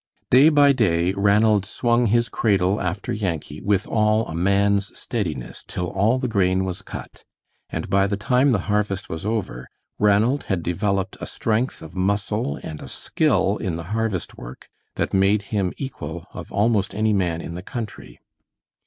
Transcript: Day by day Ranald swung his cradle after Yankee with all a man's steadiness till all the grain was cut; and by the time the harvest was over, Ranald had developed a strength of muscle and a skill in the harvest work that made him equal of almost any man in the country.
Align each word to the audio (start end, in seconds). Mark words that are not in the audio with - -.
Day 0.31 0.49
by 0.49 0.71
day 0.73 1.13
Ranald 1.13 1.63
swung 1.63 2.07
his 2.07 2.27
cradle 2.27 2.81
after 2.81 3.13
Yankee 3.13 3.61
with 3.61 3.85
all 3.87 4.25
a 4.25 4.33
man's 4.33 4.97
steadiness 4.97 5.63
till 5.67 5.91
all 5.91 6.17
the 6.17 6.27
grain 6.27 6.65
was 6.65 6.81
cut; 6.81 7.23
and 7.69 7.87
by 7.87 8.07
the 8.07 8.17
time 8.17 8.49
the 8.51 8.61
harvest 8.65 9.09
was 9.09 9.27
over, 9.27 9.67
Ranald 9.99 10.45
had 10.45 10.63
developed 10.63 11.17
a 11.21 11.27
strength 11.27 11.83
of 11.83 11.93
muscle 11.95 12.59
and 12.63 12.81
a 12.81 12.87
skill 12.87 13.57
in 13.57 13.75
the 13.75 13.83
harvest 13.93 14.35
work 14.35 14.69
that 14.95 15.13
made 15.13 15.43
him 15.53 15.71
equal 15.77 16.25
of 16.33 16.51
almost 16.51 16.95
any 16.95 17.13
man 17.13 17.39
in 17.39 17.53
the 17.53 17.61
country. 17.61 18.19